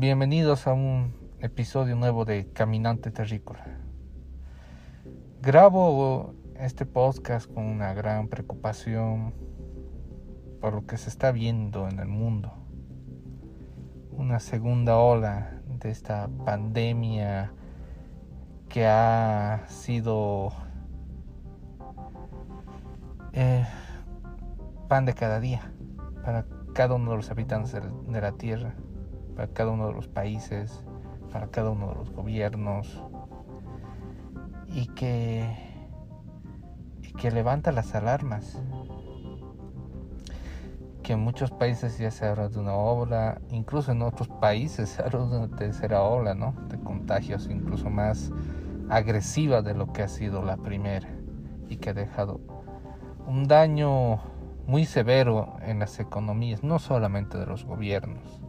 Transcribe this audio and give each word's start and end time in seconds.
Bienvenidos 0.00 0.68
a 0.68 0.74
un 0.74 1.12
episodio 1.40 1.96
nuevo 1.96 2.24
de 2.24 2.46
Caminante 2.52 3.10
Terrícola. 3.10 3.80
Grabo 5.42 6.36
este 6.54 6.86
podcast 6.86 7.52
con 7.52 7.64
una 7.64 7.94
gran 7.94 8.28
preocupación 8.28 9.34
por 10.60 10.74
lo 10.74 10.86
que 10.86 10.98
se 10.98 11.08
está 11.08 11.32
viendo 11.32 11.88
en 11.88 11.98
el 11.98 12.06
mundo. 12.06 12.52
Una 14.12 14.38
segunda 14.38 14.98
ola 14.98 15.60
de 15.80 15.90
esta 15.90 16.28
pandemia 16.44 17.52
que 18.68 18.86
ha 18.86 19.64
sido 19.66 20.52
eh, 23.32 23.66
pan 24.86 25.06
de 25.06 25.14
cada 25.14 25.40
día 25.40 25.72
para 26.24 26.46
cada 26.72 26.94
uno 26.94 27.10
de 27.10 27.16
los 27.16 27.32
habitantes 27.32 27.72
de 27.72 28.20
la 28.20 28.30
Tierra, 28.30 28.76
para 29.38 29.52
cada 29.52 29.70
uno 29.70 29.86
de 29.86 29.92
los 29.92 30.08
países, 30.08 30.82
para 31.32 31.46
cada 31.46 31.70
uno 31.70 31.90
de 31.90 31.94
los 31.94 32.10
gobiernos, 32.10 33.04
y 34.66 34.88
que, 34.88 35.48
que 37.16 37.30
levanta 37.30 37.70
las 37.70 37.94
alarmas. 37.94 38.60
Que 41.04 41.12
en 41.12 41.20
muchos 41.20 41.52
países 41.52 41.98
ya 41.98 42.10
se 42.10 42.26
habla 42.26 42.48
de 42.48 42.58
una 42.58 42.74
ola, 42.74 43.40
incluso 43.52 43.92
en 43.92 44.02
otros 44.02 44.26
países 44.26 44.88
se 44.96 45.02
habla 45.02 45.20
de 45.20 45.38
una 45.38 45.56
tercera 45.56 46.02
ola, 46.02 46.34
¿no? 46.34 46.56
De 46.68 46.76
contagios 46.80 47.48
incluso 47.48 47.90
más 47.90 48.32
agresiva 48.90 49.62
de 49.62 49.74
lo 49.74 49.92
que 49.92 50.02
ha 50.02 50.08
sido 50.08 50.42
la 50.42 50.56
primera 50.56 51.08
y 51.68 51.76
que 51.76 51.90
ha 51.90 51.94
dejado 51.94 52.40
un 53.24 53.46
daño 53.46 54.18
muy 54.66 54.84
severo 54.84 55.58
en 55.62 55.78
las 55.78 56.00
economías, 56.00 56.64
no 56.64 56.80
solamente 56.80 57.38
de 57.38 57.46
los 57.46 57.64
gobiernos, 57.64 58.42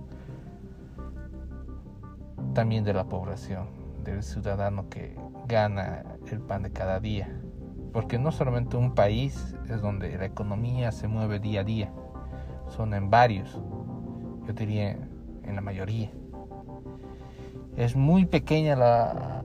también 2.59 2.83
de 2.83 2.91
la 2.91 3.05
población, 3.05 3.67
del 4.03 4.21
ciudadano 4.21 4.89
que 4.89 5.15
gana 5.47 6.03
el 6.29 6.41
pan 6.41 6.63
de 6.63 6.73
cada 6.73 6.99
día. 6.99 7.33
Porque 7.93 8.19
no 8.19 8.33
solamente 8.33 8.75
un 8.75 8.95
país 8.95 9.55
es 9.69 9.81
donde 9.81 10.17
la 10.17 10.25
economía 10.25 10.91
se 10.91 11.07
mueve 11.07 11.39
día 11.39 11.61
a 11.61 11.63
día, 11.63 11.89
son 12.67 12.93
en 12.93 13.09
varios, 13.09 13.57
yo 14.45 14.51
diría 14.51 14.91
en 14.91 15.55
la 15.55 15.61
mayoría. 15.61 16.11
Es 17.77 17.95
muy 17.95 18.25
pequeña 18.25 18.75
la, 18.75 19.41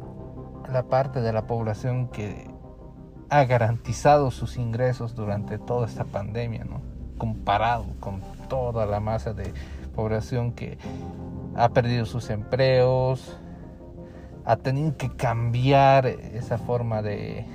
la 0.72 0.82
parte 0.88 1.20
de 1.20 1.32
la 1.32 1.46
población 1.46 2.08
que 2.08 2.50
ha 3.30 3.44
garantizado 3.44 4.32
sus 4.32 4.56
ingresos 4.56 5.14
durante 5.14 5.58
toda 5.58 5.86
esta 5.86 6.02
pandemia, 6.02 6.64
¿no? 6.64 6.80
comparado 7.16 7.86
con 8.00 8.22
toda 8.48 8.86
la 8.86 8.98
masa 8.98 9.34
de 9.34 9.54
población 9.94 10.50
que 10.50 10.78
ha 11.56 11.68
perdido 11.70 12.04
sus 12.04 12.30
empleos, 12.30 13.38
ha 14.44 14.56
tenido 14.56 14.96
que 14.96 15.10
cambiar 15.10 16.06
esa 16.06 16.58
forma 16.58 17.02
de, 17.02 17.46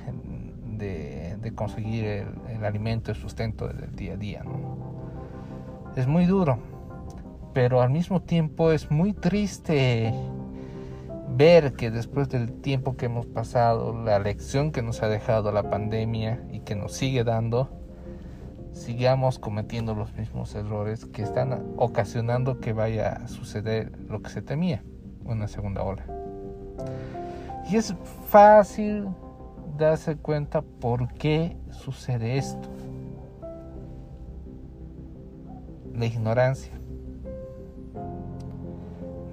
de, 0.78 1.52
conseguir 1.54 2.04
el, 2.04 2.64
alimento, 2.64 3.10
el 3.10 3.16
sustento 3.16 3.68
del 3.68 3.94
día 3.94 4.14
a 4.14 4.16
día. 4.16 4.42
¿no? 4.44 5.92
Es 5.96 6.06
muy 6.06 6.26
duro, 6.26 6.58
pero 7.52 7.82
al 7.82 7.90
mismo 7.90 8.22
tiempo 8.22 8.72
es 8.72 8.90
muy 8.90 9.12
triste 9.12 10.14
ver 11.36 11.72
que 11.74 11.90
después 11.90 12.28
del 12.28 12.60
tiempo 12.60 12.96
que 12.96 13.06
hemos 13.06 13.26
pasado, 13.26 13.92
la 14.04 14.18
lección 14.18 14.72
que 14.72 14.82
nos 14.82 15.02
ha 15.02 15.08
dejado 15.08 15.52
la 15.52 15.70
pandemia 15.70 16.42
y 16.52 16.60
que 16.60 16.74
nos 16.74 16.92
sigue 16.92 17.24
dando, 17.24 17.79
sigamos 18.72 19.38
cometiendo 19.38 19.94
los 19.94 20.12
mismos 20.14 20.54
errores 20.54 21.04
que 21.06 21.22
están 21.22 21.74
ocasionando 21.76 22.60
que 22.60 22.72
vaya 22.72 23.12
a 23.12 23.28
suceder 23.28 23.92
lo 24.08 24.22
que 24.22 24.30
se 24.30 24.42
temía, 24.42 24.82
una 25.24 25.48
segunda 25.48 25.82
ola. 25.82 26.04
Y 27.70 27.76
es 27.76 27.94
fácil 28.26 29.08
darse 29.78 30.16
cuenta 30.16 30.62
por 30.62 31.12
qué 31.14 31.56
sucede 31.70 32.38
esto. 32.38 32.68
La 35.94 36.06
ignorancia, 36.06 36.72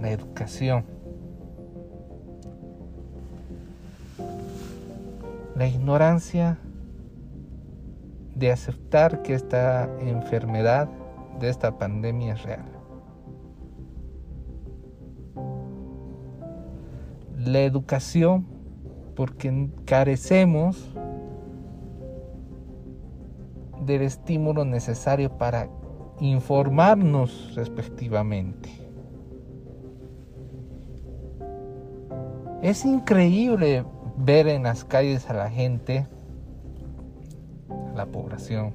la 0.02 0.12
educación 0.12 0.98
la 5.58 5.66
ignorancia 5.66 6.60
de 8.38 8.52
aceptar 8.52 9.24
que 9.24 9.34
esta 9.34 9.90
enfermedad 10.00 10.88
de 11.40 11.50
esta 11.50 11.78
pandemia 11.78 12.34
es 12.34 12.44
real. 12.44 12.66
La 17.38 17.62
educación 17.62 18.46
porque 19.16 19.70
carecemos 19.86 20.94
del 23.86 24.02
estímulo 24.04 24.66
necesario 24.66 25.36
para 25.38 25.70
informarnos 26.20 27.54
respectivamente. 27.56 28.70
Es 32.62 32.86
increíble 32.86 33.86
ver 34.18 34.48
en 34.48 34.64
las 34.64 34.84
calles 34.84 35.30
a 35.30 35.34
la 35.34 35.50
gente, 35.50 36.08
la 37.98 38.06
población, 38.06 38.74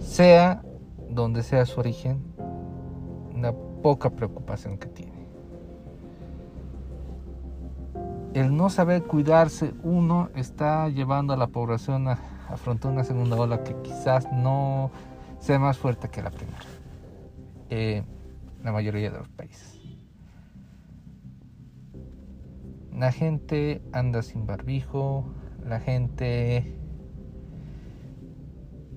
sea 0.00 0.62
donde 1.10 1.42
sea 1.42 1.66
su 1.66 1.80
origen, 1.80 2.22
una 3.34 3.52
poca 3.82 4.10
preocupación 4.10 4.78
que 4.78 4.86
tiene. 4.88 5.18
El 8.34 8.56
no 8.56 8.70
saber 8.70 9.02
cuidarse 9.04 9.72
uno 9.82 10.28
está 10.36 10.88
llevando 10.88 11.32
a 11.32 11.36
la 11.36 11.48
población 11.48 12.08
a 12.08 12.18
afrontar 12.48 12.92
una 12.92 13.04
segunda 13.04 13.36
ola 13.36 13.64
que 13.64 13.74
quizás 13.82 14.30
no 14.32 14.90
sea 15.40 15.58
más 15.58 15.78
fuerte 15.78 16.08
que 16.08 16.22
la 16.22 16.30
primera. 16.30 16.58
Eh, 17.70 18.02
la 18.62 18.72
mayoría 18.72 19.10
de 19.10 19.18
los 19.18 19.28
países. 19.28 19.78
La 22.92 23.12
gente 23.12 23.80
anda 23.92 24.22
sin 24.22 24.46
barbijo, 24.46 25.24
la 25.64 25.78
gente 25.78 26.76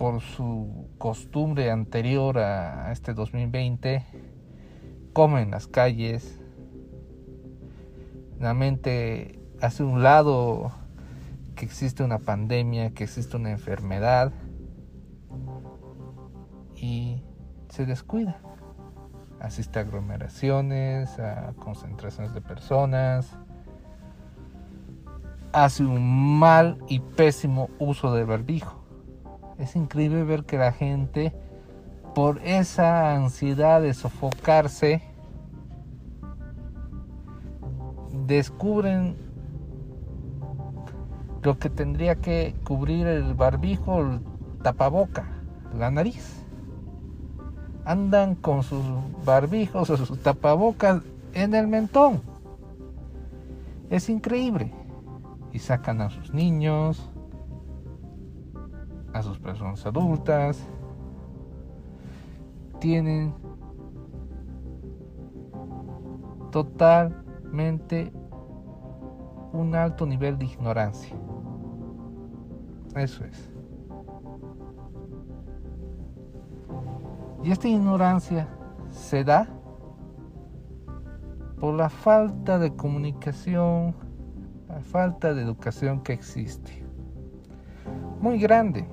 por 0.01 0.19
su 0.19 0.87
costumbre 0.97 1.69
anterior 1.69 2.39
a 2.39 2.91
este 2.91 3.13
2020 3.13 4.03
come 5.13 5.43
en 5.43 5.51
las 5.51 5.67
calles, 5.67 6.41
la 8.39 8.55
mente 8.55 9.39
hace 9.61 9.83
un 9.83 10.01
lado 10.01 10.71
que 11.53 11.65
existe 11.65 12.03
una 12.03 12.17
pandemia, 12.17 12.95
que 12.95 13.03
existe 13.03 13.37
una 13.37 13.51
enfermedad 13.51 14.31
y 16.75 17.21
se 17.69 17.85
descuida. 17.85 18.41
Asiste 19.39 19.77
a 19.77 19.83
aglomeraciones, 19.83 21.19
a 21.19 21.53
concentraciones 21.59 22.33
de 22.33 22.41
personas, 22.41 23.37
hace 25.53 25.83
un 25.83 26.39
mal 26.39 26.79
y 26.87 27.01
pésimo 27.01 27.69
uso 27.77 28.15
del 28.15 28.25
barbijo. 28.25 28.80
Es 29.61 29.75
increíble 29.75 30.23
ver 30.23 30.43
que 30.43 30.57
la 30.57 30.71
gente, 30.71 31.31
por 32.15 32.39
esa 32.39 33.13
ansiedad 33.13 33.79
de 33.79 33.93
sofocarse, 33.93 35.03
descubren 38.25 39.15
lo 41.43 41.59
que 41.59 41.69
tendría 41.69 42.15
que 42.15 42.55
cubrir 42.63 43.05
el 43.05 43.35
barbijo, 43.35 44.01
el 44.01 44.21
tapaboca, 44.63 45.27
la 45.77 45.91
nariz. 45.91 46.43
Andan 47.85 48.33
con 48.33 48.63
sus 48.63 48.83
barbijos 49.23 49.91
o 49.91 49.97
sus 49.97 50.19
tapabocas 50.23 51.03
en 51.35 51.53
el 51.53 51.67
mentón. 51.67 52.23
Es 53.91 54.09
increíble 54.09 54.73
y 55.53 55.59
sacan 55.59 56.01
a 56.01 56.09
sus 56.09 56.33
niños, 56.33 57.11
a 59.13 59.21
sus 59.21 59.39
personas 59.39 59.85
adultas, 59.85 60.65
tienen 62.79 63.33
totalmente 66.51 68.11
un 69.53 69.75
alto 69.75 70.05
nivel 70.05 70.37
de 70.37 70.45
ignorancia. 70.45 71.15
Eso 72.95 73.23
es. 73.25 73.49
Y 77.43 77.51
esta 77.51 77.67
ignorancia 77.67 78.47
se 78.91 79.23
da 79.23 79.47
por 81.59 81.73
la 81.73 81.89
falta 81.89 82.59
de 82.59 82.75
comunicación 82.75 83.95
falta 84.79 85.33
de 85.33 85.41
educación 85.41 86.01
que 86.01 86.13
existe. 86.13 86.83
Muy 88.21 88.39
grande. 88.39 88.87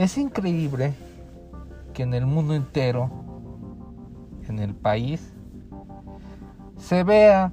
Es 0.00 0.16
increíble 0.16 0.94
que 1.92 2.04
en 2.04 2.14
el 2.14 2.24
mundo 2.24 2.54
entero 2.54 3.10
en 4.48 4.58
el 4.58 4.74
país 4.74 5.34
se 6.78 7.04
vea 7.04 7.52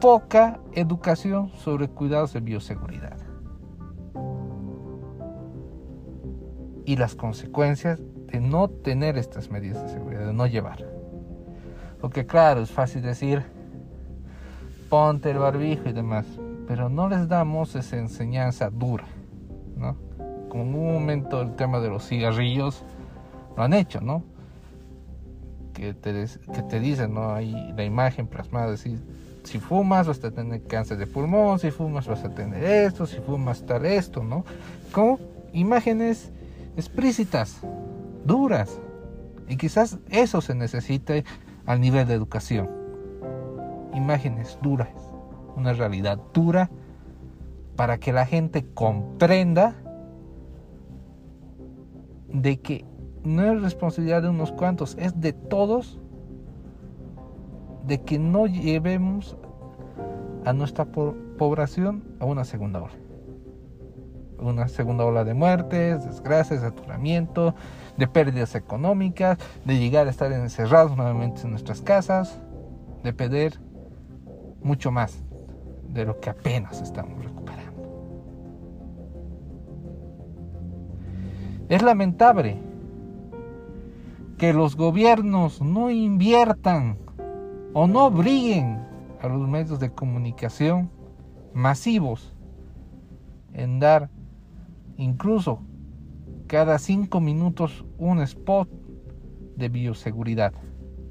poca 0.00 0.60
educación 0.74 1.50
sobre 1.56 1.88
cuidados 1.88 2.32
de 2.34 2.38
bioseguridad 2.38 3.16
y 6.84 6.94
las 6.94 7.16
consecuencias 7.16 7.98
de 8.26 8.38
no 8.38 8.68
tener 8.68 9.18
estas 9.18 9.50
medidas 9.50 9.82
de 9.82 9.88
seguridad, 9.88 10.24
de 10.24 10.32
no 10.32 10.46
llevar. 10.46 10.84
Porque 12.00 12.24
claro, 12.24 12.60
es 12.60 12.70
fácil 12.70 13.02
decir, 13.02 13.42
ponte 14.88 15.32
el 15.32 15.38
barbijo 15.38 15.88
y 15.88 15.92
demás, 15.92 16.26
pero 16.68 16.88
no 16.88 17.08
les 17.08 17.26
damos 17.26 17.74
esa 17.74 17.96
enseñanza 17.96 18.70
dura, 18.70 19.06
¿no? 19.76 19.96
Como 20.48 20.62
en 20.62 20.74
un 20.74 20.92
momento 20.94 21.40
el 21.42 21.54
tema 21.54 21.80
de 21.80 21.88
los 21.88 22.06
cigarrillos 22.06 22.82
lo 23.56 23.62
han 23.62 23.74
hecho, 23.74 24.00
¿no? 24.00 24.22
Que 25.72 25.94
te, 25.94 26.26
que 26.52 26.62
te 26.62 26.80
dicen, 26.80 27.14
¿no? 27.14 27.34
Hay 27.34 27.72
la 27.76 27.84
imagen 27.84 28.26
plasmada, 28.26 28.70
decir, 28.70 28.98
si 29.44 29.60
fumas 29.60 30.08
vas 30.08 30.22
a 30.24 30.30
tener 30.30 30.62
cáncer 30.64 30.98
de 30.98 31.06
pulmón, 31.06 31.58
si 31.58 31.70
fumas 31.70 32.06
vas 32.06 32.24
a 32.24 32.30
tener 32.30 32.64
esto, 32.64 33.06
si 33.06 33.18
fumas 33.18 33.64
tal 33.64 33.86
esto, 33.86 34.24
¿no? 34.24 34.44
Como 34.92 35.18
imágenes 35.52 36.32
explícitas, 36.76 37.60
duras. 38.24 38.78
Y 39.48 39.56
quizás 39.56 39.98
eso 40.10 40.40
se 40.40 40.54
necesite 40.54 41.24
al 41.66 41.80
nivel 41.80 42.08
de 42.08 42.14
educación. 42.14 42.68
Imágenes 43.94 44.58
duras, 44.62 44.88
una 45.56 45.72
realidad 45.72 46.18
dura 46.34 46.70
para 47.76 47.98
que 47.98 48.12
la 48.12 48.26
gente 48.26 48.64
comprenda 48.74 49.74
de 52.28 52.58
que 52.58 52.84
no 53.22 53.44
es 53.44 53.60
responsabilidad 53.60 54.22
de 54.22 54.28
unos 54.28 54.52
cuantos, 54.52 54.96
es 54.98 55.20
de 55.20 55.32
todos 55.32 55.98
de 57.86 58.02
que 58.02 58.18
no 58.18 58.46
llevemos 58.46 59.36
a 60.44 60.52
nuestra 60.52 60.84
población 60.84 62.04
a 62.20 62.24
una 62.24 62.44
segunda 62.44 62.82
ola. 62.82 62.94
Una 64.38 64.68
segunda 64.68 65.04
ola 65.04 65.24
de 65.24 65.34
muertes, 65.34 66.04
desgracias, 66.04 66.60
saturamiento, 66.60 67.54
de 67.96 68.06
pérdidas 68.06 68.54
económicas, 68.54 69.38
de 69.64 69.78
llegar 69.78 70.06
a 70.06 70.10
estar 70.10 70.30
encerrados 70.32 70.96
nuevamente 70.96 71.42
en 71.42 71.50
nuestras 71.50 71.80
casas, 71.80 72.38
de 73.02 73.12
perder 73.12 73.58
mucho 74.62 74.90
más 74.90 75.22
de 75.88 76.04
lo 76.04 76.20
que 76.20 76.30
apenas 76.30 76.80
estamos 76.82 77.24
recuperando. 77.24 77.65
Es 81.68 81.82
lamentable 81.82 82.58
que 84.38 84.52
los 84.52 84.76
gobiernos 84.76 85.60
no 85.60 85.90
inviertan 85.90 86.98
o 87.72 87.88
no 87.88 88.06
obliguen 88.06 88.78
a 89.20 89.28
los 89.28 89.48
medios 89.48 89.80
de 89.80 89.90
comunicación 89.90 90.90
masivos 91.54 92.34
en 93.52 93.80
dar 93.80 94.10
incluso 94.96 95.60
cada 96.46 96.78
cinco 96.78 97.20
minutos 97.20 97.84
un 97.98 98.20
spot 98.20 98.68
de 99.56 99.68
bioseguridad. 99.68 100.52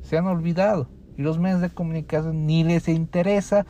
Se 0.01 0.17
han 0.17 0.27
olvidado 0.27 0.87
y 1.17 1.21
los 1.21 1.37
medios 1.37 1.59
de 1.59 1.69
comunicación 1.69 2.45
ni 2.45 2.63
les 2.63 2.87
interesa 2.87 3.65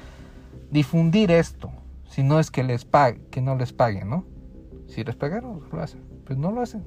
difundir 0.70 1.32
esto, 1.32 1.72
si 2.04 2.22
no 2.22 2.40
es 2.40 2.52
que 2.52 2.64
les 2.64 2.86
pague, 2.86 3.22
que 3.32 3.42
no 3.42 3.56
les 3.56 3.74
paguen, 3.74 4.10
¿no? 4.10 4.26
Si 4.88 5.04
les 5.04 5.16
pagaron, 5.16 5.62
lo 5.72 5.82
hacen, 5.82 6.02
pues 6.26 6.38
no 6.38 6.52
lo 6.52 6.62
hacen. 6.62 6.84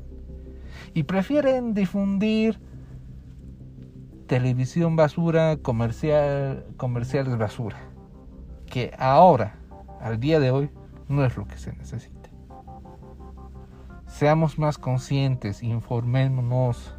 Y 0.94 1.04
prefieren 1.04 1.74
difundir 1.74 2.60
televisión 4.26 4.96
basura, 4.96 5.56
comercial, 5.56 6.66
comerciales 6.76 7.36
basura, 7.38 7.78
que 8.66 8.92
ahora, 8.98 9.56
al 10.00 10.20
día 10.20 10.38
de 10.38 10.50
hoy, 10.50 10.70
no 11.08 11.24
es 11.24 11.36
lo 11.36 11.46
que 11.46 11.56
se 11.56 11.72
necesita. 11.72 12.30
Seamos 14.06 14.58
más 14.58 14.78
conscientes, 14.78 15.62
informémonos, 15.62 16.94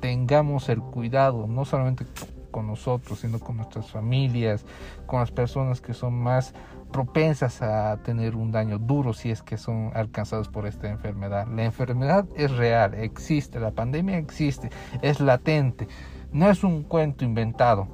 tengamos 0.00 0.68
el 0.68 0.80
cuidado, 0.80 1.46
no 1.46 1.64
solamente 1.64 2.04
con 2.52 2.68
nosotros, 2.68 3.18
sino 3.18 3.40
con 3.40 3.56
nuestras 3.56 3.90
familias, 3.90 4.64
con 5.06 5.18
las 5.18 5.32
personas 5.32 5.80
que 5.80 5.94
son 5.94 6.14
más 6.14 6.54
propensas 6.92 7.60
a 7.62 7.96
tener 8.04 8.36
un 8.36 8.52
daño 8.52 8.78
duro 8.78 9.12
si 9.12 9.32
es 9.32 9.42
que 9.42 9.56
son 9.56 9.90
alcanzados 9.94 10.48
por 10.48 10.66
esta 10.66 10.88
enfermedad. 10.88 11.48
La 11.48 11.64
enfermedad 11.64 12.26
es 12.36 12.52
real, 12.52 12.94
existe, 12.94 13.58
la 13.58 13.72
pandemia 13.72 14.18
existe, 14.18 14.70
es 15.00 15.18
latente. 15.18 15.88
No 16.30 16.48
es 16.48 16.62
un 16.62 16.84
cuento 16.84 17.24
inventado. 17.24 17.88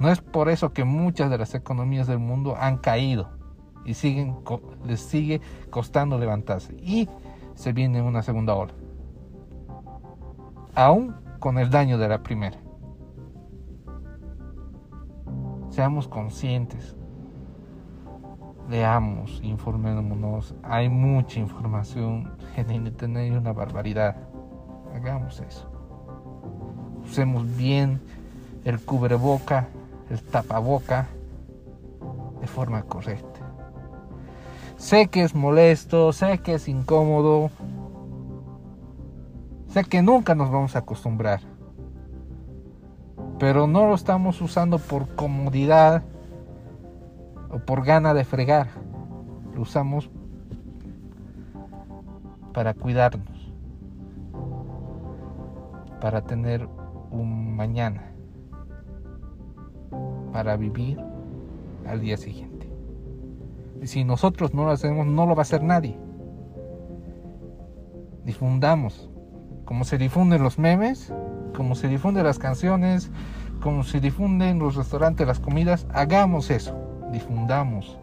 No 0.00 0.10
es 0.10 0.20
por 0.20 0.48
eso 0.48 0.72
que 0.72 0.84
muchas 0.84 1.30
de 1.30 1.38
las 1.38 1.54
economías 1.54 2.06
del 2.06 2.18
mundo 2.18 2.56
han 2.58 2.78
caído 2.78 3.30
y 3.84 3.94
siguen, 3.94 4.36
les 4.84 5.00
sigue 5.00 5.40
costando 5.70 6.18
levantarse. 6.18 6.74
Y 6.82 7.08
se 7.54 7.72
viene 7.72 8.02
una 8.02 8.22
segunda 8.22 8.54
ola. 8.54 8.72
Aún 10.74 11.16
con 11.38 11.58
el 11.58 11.70
daño 11.70 11.98
de 11.98 12.08
la 12.08 12.22
primera. 12.22 12.58
Seamos 15.78 16.08
conscientes. 16.08 16.96
Leamos, 18.68 19.38
informémonos. 19.44 20.56
Hay 20.64 20.88
mucha 20.88 21.38
información 21.38 22.32
en 22.56 22.72
Internet 22.72 23.32
y 23.32 23.36
una 23.36 23.52
barbaridad. 23.52 24.16
Hagamos 24.92 25.38
eso 25.38 25.70
usemos 27.04 27.56
bien 27.56 28.00
el 28.64 28.80
cubreboca, 28.80 29.68
el 30.10 30.20
tapaboca 30.20 31.06
de 32.40 32.48
forma 32.48 32.82
correcta. 32.82 33.40
Sé 34.78 35.06
que 35.06 35.22
es 35.22 35.36
molesto, 35.36 36.12
sé 36.12 36.38
que 36.38 36.54
es 36.54 36.66
incómodo, 36.66 37.52
sé 39.68 39.84
que 39.84 40.02
nunca 40.02 40.34
nos 40.34 40.50
vamos 40.50 40.74
a 40.74 40.80
acostumbrar, 40.80 41.40
pero 43.38 43.66
no 43.66 43.86
lo 43.86 43.94
estamos 43.94 44.40
usando 44.40 44.78
por 44.78 45.14
comodidad 45.14 46.02
o 47.50 47.58
por 47.58 47.84
gana 47.84 48.14
de 48.14 48.24
fregar, 48.24 48.68
lo 49.54 49.62
usamos 49.62 50.10
para 52.52 52.74
cuidarnos, 52.74 53.52
para 56.00 56.22
tener 56.22 56.68
un 57.10 57.56
mañana 57.56 58.08
para 60.32 60.56
vivir 60.56 60.98
al 61.86 62.00
día 62.00 62.16
siguiente. 62.16 62.70
Y 63.82 63.86
si 63.86 64.04
nosotros 64.04 64.54
no 64.54 64.64
lo 64.64 64.70
hacemos, 64.70 65.06
no 65.06 65.26
lo 65.26 65.34
va 65.34 65.40
a 65.40 65.42
hacer 65.42 65.62
nadie. 65.62 65.98
Difundamos, 68.24 69.10
como 69.64 69.84
se 69.84 69.98
difunden 69.98 70.42
los 70.42 70.58
memes, 70.58 71.12
como 71.54 71.74
se 71.74 71.88
difunden 71.88 72.24
las 72.24 72.38
canciones, 72.38 73.10
como 73.60 73.82
se 73.84 74.00
difunden 74.00 74.58
los 74.58 74.76
restaurantes, 74.76 75.26
las 75.26 75.40
comidas, 75.40 75.86
hagamos 75.92 76.50
eso, 76.50 76.76
difundamos. 77.12 77.98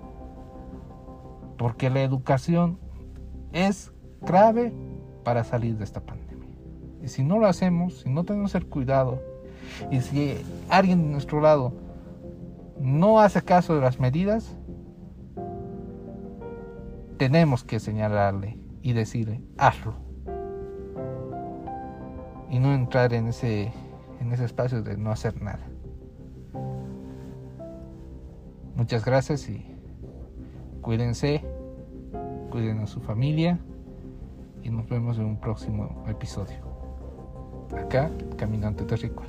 Porque 1.58 1.90
la 1.90 2.02
educación 2.02 2.78
es 3.54 3.94
clave 4.25 4.74
para 5.24 5.44
salir 5.44 5.78
de 5.78 5.84
esta 5.84 6.02
pandemia. 6.02 6.50
Y 7.02 7.08
si 7.08 7.24
no 7.24 7.40
lo 7.40 7.48
hacemos, 7.48 8.02
si 8.02 8.10
no 8.10 8.24
tenemos 8.25 8.56
el 8.56 8.66
cuidado, 8.66 9.22
y 9.92 10.02
si 10.02 10.38
alguien 10.70 11.04
de 11.04 11.10
nuestro 11.10 11.42
lado 11.42 11.74
no 12.80 13.20
hace 13.20 13.42
caso 13.42 13.75
de 13.75 13.82
las 13.82 14.00
medidas, 14.00 14.56
tenemos 17.18 17.64
que 17.64 17.80
señalarle 17.80 18.60
y 18.82 18.94
decirle, 18.94 19.42
hazlo. 19.58 20.05
Y 22.56 22.60
no 22.60 22.74
entrar 22.74 23.14
en 23.14 23.28
ese, 23.28 23.74
en 24.22 24.32
ese 24.32 24.46
espacio 24.46 24.82
de 24.82 24.96
no 24.96 25.12
hacer 25.12 25.42
nada. 25.42 25.68
Muchas 28.78 29.04
gracias 29.04 29.50
y 29.50 29.76
cuídense, 30.80 31.44
cuiden 32.52 32.80
a 32.80 32.88
su 32.88 33.02
familia 33.02 33.60
y 34.64 34.70
nos 34.70 34.88
vemos 34.88 35.18
en 35.18 35.26
un 35.26 35.38
próximo 35.38 36.06
episodio 36.08 36.56
acá, 37.78 38.10
Caminante 38.38 38.86
Terrícola. 38.86 39.28